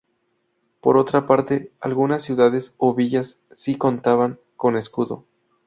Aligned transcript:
Por 0.81 0.97
otra 0.97 1.27
parte, 1.27 1.71
algunas 1.79 2.23
ciudades 2.23 2.73
o 2.79 2.95
villas 2.95 3.39
sí 3.53 3.77
contaban 3.77 4.39
con 4.57 4.75
escudo. 4.75 5.25